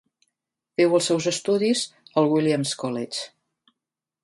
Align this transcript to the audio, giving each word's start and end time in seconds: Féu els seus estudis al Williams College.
Féu 0.79 0.95
els 0.99 1.09
seus 1.11 1.27
estudis 1.33 1.83
al 2.23 2.31
Williams 2.33 2.73
College. 2.85 3.31